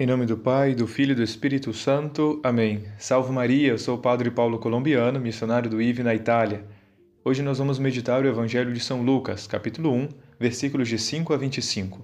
Em 0.00 0.06
nome 0.06 0.24
do 0.24 0.34
Pai, 0.34 0.74
do 0.74 0.86
Filho 0.86 1.12
e 1.12 1.14
do 1.14 1.22
Espírito 1.22 1.74
Santo. 1.74 2.40
Amém. 2.42 2.84
Salve 2.96 3.30
Maria, 3.30 3.68
eu 3.68 3.76
sou 3.76 3.96
o 3.96 4.00
Padre 4.00 4.30
Paulo 4.30 4.58
Colombiano, 4.58 5.20
missionário 5.20 5.68
do 5.68 5.82
IVE 5.82 6.02
na 6.02 6.14
Itália. 6.14 6.64
Hoje 7.22 7.42
nós 7.42 7.58
vamos 7.58 7.78
meditar 7.78 8.24
o 8.24 8.26
Evangelho 8.26 8.72
de 8.72 8.80
São 8.80 9.02
Lucas, 9.02 9.46
capítulo 9.46 9.92
1, 9.92 10.08
versículos 10.38 10.88
de 10.88 10.96
5 10.98 11.34
a 11.34 11.36
25. 11.36 12.00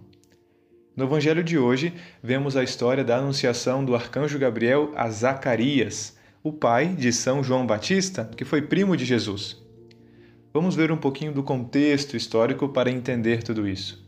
No 0.95 1.04
Evangelho 1.04 1.43
de 1.43 1.56
hoje, 1.56 1.95
vemos 2.22 2.54
a 2.54 2.62
história 2.62 3.02
da 3.02 3.16
anunciação 3.16 3.82
do 3.82 3.95
arcanjo 3.95 4.38
Gabriel 4.38 4.92
a 4.94 5.08
Zacarias, 5.08 6.18
o 6.42 6.52
pai 6.52 6.88
de 6.88 7.10
São 7.14 7.42
João 7.42 7.66
Batista, 7.66 8.30
que 8.36 8.44
foi 8.44 8.60
primo 8.60 8.94
de 8.94 9.06
Jesus. 9.06 9.56
Vamos 10.52 10.76
ver 10.76 10.92
um 10.92 10.98
pouquinho 10.98 11.32
do 11.32 11.42
contexto 11.42 12.14
histórico 12.14 12.68
para 12.68 12.90
entender 12.90 13.42
tudo 13.42 13.66
isso. 13.66 14.05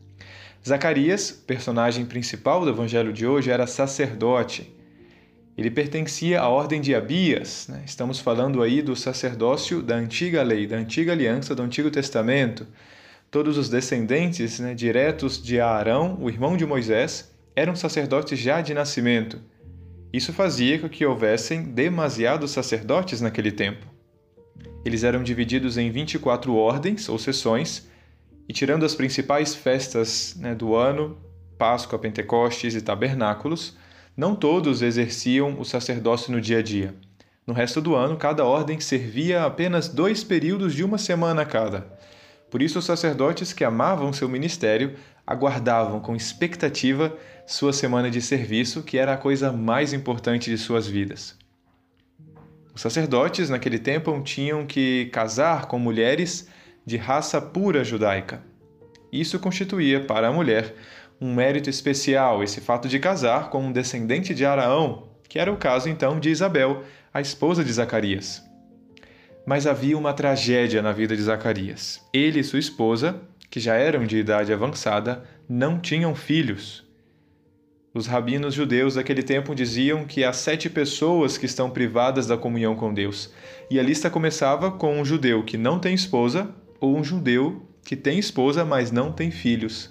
Zacarias, 0.68 1.30
personagem 1.30 2.04
principal 2.04 2.62
do 2.62 2.70
evangelho 2.70 3.10
de 3.10 3.26
hoje, 3.26 3.50
era 3.50 3.66
sacerdote. 3.66 4.70
Ele 5.56 5.70
pertencia 5.70 6.42
à 6.42 6.48
ordem 6.48 6.78
de 6.78 6.94
Abias. 6.94 7.68
Né? 7.68 7.82
Estamos 7.86 8.20
falando 8.20 8.62
aí 8.62 8.82
do 8.82 8.94
sacerdócio 8.94 9.82
da 9.82 9.96
antiga 9.96 10.42
lei, 10.42 10.66
da 10.66 10.76
antiga 10.76 11.12
aliança, 11.12 11.54
do 11.54 11.62
Antigo 11.62 11.90
Testamento. 11.90 12.66
Todos 13.30 13.56
os 13.56 13.70
descendentes 13.70 14.60
né, 14.60 14.74
diretos 14.74 15.42
de 15.42 15.58
Arão, 15.58 16.18
o 16.20 16.28
irmão 16.28 16.54
de 16.54 16.66
Moisés, 16.66 17.34
eram 17.56 17.74
sacerdotes 17.74 18.38
já 18.38 18.60
de 18.60 18.74
nascimento. 18.74 19.40
Isso 20.12 20.34
fazia 20.34 20.78
com 20.78 20.88
que 20.88 21.04
houvessem 21.04 21.62
demasiados 21.62 22.50
sacerdotes 22.50 23.22
naquele 23.22 23.52
tempo. 23.52 23.86
Eles 24.84 25.02
eram 25.02 25.22
divididos 25.22 25.78
em 25.78 25.90
24 25.90 26.54
ordens 26.54 27.08
ou 27.08 27.18
seções, 27.18 27.88
e 28.48 28.52
tirando 28.52 28.86
as 28.86 28.94
principais 28.94 29.54
festas 29.54 30.34
né, 30.38 30.54
do 30.54 30.74
ano, 30.74 31.18
Páscoa, 31.58 31.98
Pentecostes 31.98 32.74
e 32.74 32.80
Tabernáculos, 32.80 33.76
não 34.16 34.34
todos 34.34 34.80
exerciam 34.80 35.60
o 35.60 35.64
sacerdócio 35.64 36.32
no 36.32 36.40
dia 36.40 36.58
a 36.58 36.62
dia. 36.62 36.94
No 37.46 37.52
resto 37.52 37.80
do 37.80 37.94
ano, 37.94 38.16
cada 38.16 38.44
ordem 38.44 38.80
servia 38.80 39.44
apenas 39.44 39.88
dois 39.88 40.24
períodos 40.24 40.74
de 40.74 40.82
uma 40.82 40.98
semana 40.98 41.44
cada. 41.44 41.86
Por 42.50 42.62
isso, 42.62 42.78
os 42.78 42.84
sacerdotes 42.84 43.52
que 43.52 43.64
amavam 43.64 44.12
seu 44.12 44.28
ministério 44.28 44.94
aguardavam 45.26 46.00
com 46.00 46.16
expectativa 46.16 47.14
sua 47.46 47.72
semana 47.72 48.10
de 48.10 48.22
serviço, 48.22 48.82
que 48.82 48.96
era 48.96 49.12
a 49.12 49.18
coisa 49.18 49.52
mais 49.52 49.92
importante 49.92 50.50
de 50.50 50.56
suas 50.56 50.86
vidas. 50.86 51.36
Os 52.74 52.80
sacerdotes, 52.80 53.50
naquele 53.50 53.78
tempo, 53.78 54.20
tinham 54.22 54.64
que 54.64 55.06
casar 55.06 55.66
com 55.66 55.78
mulheres 55.78 56.48
de 56.88 56.96
raça 56.96 57.38
pura 57.38 57.84
judaica. 57.84 58.42
Isso 59.12 59.38
constituía 59.38 60.00
para 60.00 60.28
a 60.28 60.32
mulher 60.32 60.74
um 61.20 61.34
mérito 61.34 61.68
especial, 61.68 62.42
esse 62.42 62.62
fato 62.62 62.88
de 62.88 62.98
casar 62.98 63.50
com 63.50 63.62
um 63.62 63.70
descendente 63.70 64.34
de 64.34 64.46
Araão, 64.46 65.06
que 65.28 65.38
era 65.38 65.52
o 65.52 65.58
caso 65.58 65.90
então 65.90 66.18
de 66.18 66.30
Isabel, 66.30 66.82
a 67.12 67.20
esposa 67.20 67.62
de 67.62 67.70
Zacarias. 67.70 68.42
Mas 69.46 69.66
havia 69.66 69.98
uma 69.98 70.14
tragédia 70.14 70.80
na 70.80 70.90
vida 70.92 71.14
de 71.14 71.20
Zacarias. 71.20 72.02
Ele 72.10 72.40
e 72.40 72.44
sua 72.44 72.58
esposa, 72.58 73.20
que 73.50 73.60
já 73.60 73.74
eram 73.74 74.06
de 74.06 74.16
idade 74.16 74.50
avançada, 74.50 75.24
não 75.46 75.78
tinham 75.78 76.14
filhos. 76.14 76.88
Os 77.92 78.06
rabinos 78.06 78.54
judeus 78.54 78.94
daquele 78.94 79.22
tempo 79.22 79.54
diziam 79.54 80.06
que 80.06 80.24
há 80.24 80.32
sete 80.32 80.70
pessoas 80.70 81.36
que 81.36 81.44
estão 81.44 81.68
privadas 81.68 82.26
da 82.26 82.38
comunhão 82.38 82.74
com 82.74 82.94
Deus. 82.94 83.30
E 83.70 83.78
a 83.78 83.82
lista 83.82 84.08
começava 84.08 84.70
com 84.70 84.98
um 84.98 85.04
judeu 85.04 85.44
que 85.44 85.58
não 85.58 85.78
tem 85.78 85.94
esposa 85.94 86.48
ou 86.80 86.96
um 86.96 87.04
judeu 87.04 87.66
que 87.84 87.96
tem 87.96 88.18
esposa, 88.18 88.64
mas 88.64 88.90
não 88.90 89.12
tem 89.12 89.30
filhos. 89.30 89.90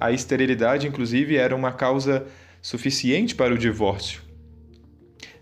A 0.00 0.10
esterilidade, 0.10 0.86
inclusive, 0.86 1.36
era 1.36 1.54
uma 1.54 1.72
causa 1.72 2.26
suficiente 2.62 3.34
para 3.34 3.52
o 3.52 3.58
divórcio. 3.58 4.22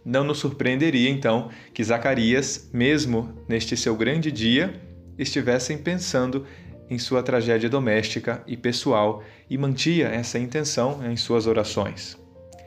Não 0.05 0.25
nos 0.25 0.39
surpreenderia, 0.39 1.11
então, 1.11 1.51
que 1.73 1.85
Zacarias, 1.85 2.71
mesmo 2.73 3.33
neste 3.49 3.77
seu 3.77 3.95
grande 3.95 4.33
dia, 4.33 4.75
estivessem 5.19 5.79
pensando 5.79 6.47
em 6.89 6.99
sua 6.99 7.23
tragédia 7.23 7.69
doméstica 7.69 8.43
e 8.47 8.57
pessoal 8.57 9.23
e 9.49 9.57
mantia 9.57 10.09
essa 10.09 10.39
intenção 10.39 11.01
em 11.07 11.17
suas 11.17 11.47
orações. 11.47 12.19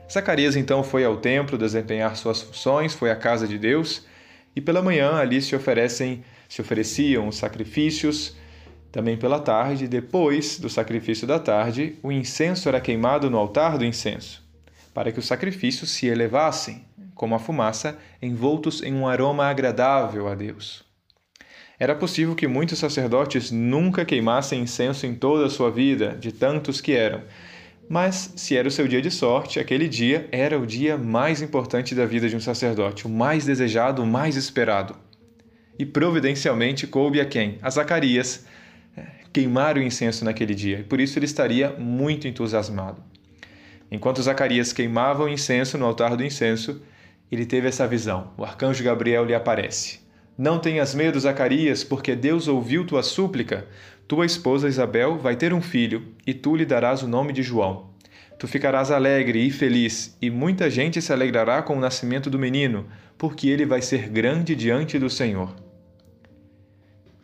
Zacarias 0.09 0.55
então 0.55 0.83
foi 0.83 1.03
ao 1.03 1.17
templo 1.17 1.57
desempenhar 1.57 2.15
suas 2.15 2.41
funções, 2.41 2.93
foi 2.93 3.11
à 3.11 3.15
casa 3.15 3.47
de 3.47 3.57
Deus 3.57 4.05
e 4.55 4.61
pela 4.61 4.81
manhã 4.81 5.15
ali 5.15 5.41
se 5.41 5.55
oferecem 5.55 6.23
se 6.53 6.61
ofereciam 6.61 7.27
os 7.27 7.37
sacrifícios. 7.37 8.35
Também 8.91 9.17
pela 9.17 9.39
tarde, 9.39 9.87
depois 9.87 10.59
do 10.59 10.69
sacrifício 10.69 11.25
da 11.25 11.39
tarde, 11.39 11.97
o 12.03 12.11
incenso 12.11 12.69
era 12.69 12.79
queimado 12.79 13.27
no 13.27 13.39
altar 13.39 13.75
do 13.75 13.83
incenso, 13.83 14.47
para 14.93 15.11
que 15.11 15.17
os 15.17 15.25
sacrifícios 15.25 15.89
se 15.89 16.05
elevassem, 16.05 16.85
como 17.15 17.33
a 17.33 17.39
fumaça, 17.39 17.97
envoltos 18.21 18.83
em 18.83 18.93
um 18.93 19.07
aroma 19.07 19.47
agradável 19.47 20.27
a 20.27 20.35
Deus. 20.35 20.85
Era 21.79 21.95
possível 21.95 22.35
que 22.35 22.47
muitos 22.47 22.77
sacerdotes 22.77 23.49
nunca 23.49 24.05
queimassem 24.05 24.61
incenso 24.61 25.07
em 25.07 25.15
toda 25.15 25.47
a 25.47 25.49
sua 25.49 25.71
vida, 25.71 26.15
de 26.19 26.31
tantos 26.31 26.79
que 26.79 26.91
eram. 26.93 27.23
Mas, 27.89 28.31
se 28.35 28.55
era 28.55 28.67
o 28.67 28.71
seu 28.71 28.87
dia 28.87 29.01
de 29.01 29.09
sorte, 29.09 29.59
aquele 29.59 29.89
dia 29.89 30.29
era 30.31 30.59
o 30.59 30.67
dia 30.67 30.99
mais 30.99 31.41
importante 31.41 31.95
da 31.95 32.05
vida 32.05 32.29
de 32.29 32.35
um 32.35 32.39
sacerdote, 32.39 33.07
o 33.07 33.09
mais 33.09 33.43
desejado, 33.43 34.03
o 34.03 34.05
mais 34.05 34.35
esperado 34.35 34.95
e 35.77 35.85
providencialmente 35.85 36.87
coube 36.87 37.19
a 37.19 37.25
quem? 37.25 37.57
A 37.61 37.69
Zacarias 37.69 38.45
é, 38.95 39.05
queimar 39.31 39.77
o 39.77 39.81
incenso 39.81 40.23
naquele 40.23 40.53
dia, 40.53 40.79
e 40.79 40.83
por 40.83 40.99
isso 40.99 41.17
ele 41.17 41.25
estaria 41.25 41.69
muito 41.71 42.27
entusiasmado. 42.27 43.03
Enquanto 43.91 44.21
Zacarias 44.21 44.73
queimava 44.73 45.23
o 45.23 45.29
incenso 45.29 45.77
no 45.77 45.85
altar 45.85 46.15
do 46.15 46.23
incenso, 46.23 46.81
ele 47.31 47.45
teve 47.45 47.67
essa 47.67 47.87
visão. 47.87 48.31
O 48.37 48.43
arcanjo 48.43 48.83
Gabriel 48.83 49.25
lhe 49.25 49.35
aparece. 49.35 49.99
Não 50.37 50.57
tenhas 50.57 50.95
medo, 50.95 51.19
Zacarias, 51.19 51.83
porque 51.83 52.15
Deus 52.15 52.47
ouviu 52.47 52.85
tua 52.85 53.03
súplica. 53.03 53.67
Tua 54.07 54.25
esposa 54.25 54.67
Isabel 54.67 55.17
vai 55.17 55.35
ter 55.35 55.53
um 55.53 55.61
filho, 55.61 56.07
e 56.25 56.33
tu 56.33 56.55
lhe 56.55 56.65
darás 56.65 57.03
o 57.03 57.07
nome 57.07 57.31
de 57.33 57.43
João. 57.43 57.91
Tu 58.39 58.47
ficarás 58.47 58.89
alegre 58.89 59.45
e 59.45 59.51
feliz, 59.51 60.17
e 60.21 60.29
muita 60.29 60.69
gente 60.69 61.01
se 61.01 61.13
alegrará 61.13 61.61
com 61.61 61.77
o 61.77 61.79
nascimento 61.79 62.29
do 62.29 62.39
menino, 62.39 62.87
porque 63.17 63.47
ele 63.47 63.65
vai 63.65 63.81
ser 63.81 64.09
grande 64.09 64.55
diante 64.55 64.97
do 64.97 65.09
Senhor. 65.09 65.55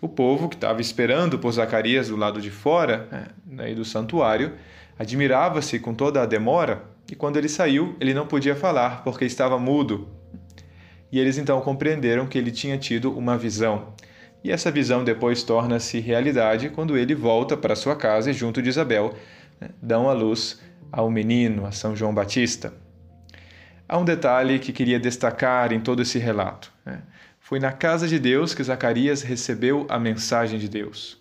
O 0.02 0.08
povo 0.08 0.48
que 0.48 0.56
estava 0.56 0.80
esperando 0.80 1.38
por 1.38 1.52
Zacarias 1.52 2.08
do 2.08 2.16
lado 2.16 2.42
de 2.42 2.50
fora 2.50 3.34
né, 3.46 3.74
do 3.74 3.84
santuário 3.84 4.54
admirava-se 4.98 5.80
com 5.80 5.94
toda 5.94 6.22
a 6.22 6.26
demora 6.26 6.84
e 7.12 7.16
quando 7.16 7.38
ele 7.38 7.50
saiu, 7.50 7.96
ele 8.00 8.14
não 8.14 8.28
podia 8.28 8.56
falar 8.56 9.04
porque 9.04 9.26
estava 9.26 9.58
mudo. 9.58 10.08
E 11.12 11.20
eles 11.20 11.38
então 11.38 11.60
compreenderam 11.62 12.28
que 12.28 12.38
ele 12.38 12.52
tinha 12.52 12.78
tido 12.78 13.12
uma 13.18 13.38
visão. 13.38 13.94
E 14.44 14.52
essa 14.52 14.72
visão 14.72 15.04
depois 15.04 15.44
torna-se 15.44 16.00
realidade 16.00 16.70
quando 16.70 16.98
ele 16.98 17.16
volta 17.16 17.58
para 17.58 17.76
sua 17.76 17.96
casa 17.96 18.30
e, 18.30 18.34
junto 18.34 18.62
de 18.62 18.70
Isabel, 18.70 19.16
né, 19.60 19.70
dão 19.82 20.08
a 20.08 20.14
luz 20.14 20.62
ao 20.92 21.10
menino, 21.10 21.66
a 21.66 21.72
São 21.72 21.96
João 21.96 22.14
Batista. 22.14 22.74
Há 23.88 23.98
um 23.98 24.06
detalhe 24.06 24.60
que 24.60 24.72
queria 24.72 25.00
destacar 25.00 25.74
em 25.74 25.80
todo 25.80 26.02
esse 26.04 26.20
relato. 26.20 26.72
Né? 26.86 27.02
Foi 27.50 27.60
na 27.60 27.72
casa 27.72 28.08
de 28.08 28.20
Deus 28.20 28.54
que 28.54 28.64
Zacarias 28.64 29.24
recebeu 29.24 29.88
a 29.90 29.98
mensagem 29.98 30.60
de 30.60 30.70
Deus. 30.70 31.18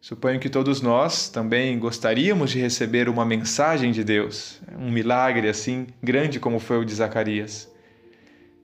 Suponho 0.00 0.40
que 0.40 0.48
todos 0.48 0.80
nós 0.80 1.28
também 1.28 1.78
gostaríamos 1.78 2.50
de 2.50 2.58
receber 2.58 3.10
uma 3.10 3.26
mensagem 3.26 3.92
de 3.92 4.02
Deus, 4.02 4.58
um 4.74 4.90
milagre 4.90 5.46
assim 5.46 5.88
grande 6.02 6.40
como 6.40 6.58
foi 6.58 6.78
o 6.78 6.84
de 6.84 6.94
Zacarias. 6.94 7.70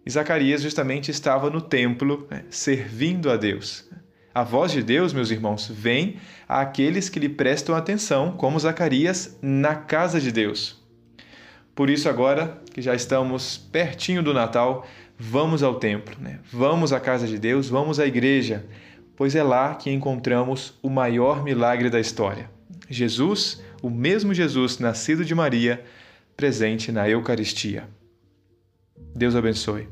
E 0.07 0.11
Zacarias 0.11 0.63
justamente 0.63 1.11
estava 1.11 1.51
no 1.51 1.61
templo, 1.61 2.27
né, 2.31 2.47
servindo 2.49 3.31
a 3.31 3.37
Deus. 3.37 3.87
A 4.35 4.43
voz 4.43 4.73
de 4.73 4.83
Deus, 4.83 5.13
meus 5.13 5.31
irmãos, 5.31 5.69
vem 5.71 6.17
àqueles 6.49 7.11
que 7.11 7.21
lhe 7.21 7.29
prestam 7.29 7.75
atenção, 7.75 8.39
como 8.39 8.59
Zacarias, 8.59 9.37
na 9.43 9.75
casa 9.75 10.19
de 10.19 10.33
Deus. 10.33 10.83
Por 11.75 11.91
isso, 11.91 12.09
agora 12.09 12.63
que 12.73 12.81
já 12.81 12.95
estamos 12.95 13.59
pertinho 13.59 14.23
do 14.23 14.33
Natal, 14.33 14.87
vamos 15.19 15.63
ao 15.63 15.77
templo, 15.77 16.17
né? 16.21 16.41
vamos 16.53 16.93
à 16.93 17.01
casa 17.01 17.27
de 17.27 17.39
Deus, 17.39 17.69
vamos 17.69 17.99
à 17.99 18.07
igreja, 18.07 18.65
pois 19.17 19.35
é 19.35 19.43
lá 19.43 19.75
que 19.75 19.91
encontramos 19.91 20.79
o 20.83 20.91
maior 20.91 21.43
milagre 21.43 21.89
da 21.89 22.01
história. 22.01 22.51
Jesus, 22.89 23.63
o 23.83 23.89
mesmo 23.89 24.35
Jesus 24.35 24.79
nascido 24.79 25.25
de 25.25 25.35
Maria, 25.35 25.85
presente 26.37 26.91
na 26.91 27.09
Eucaristia. 27.09 27.89
Deus 29.15 29.37
abençoe. 29.37 29.89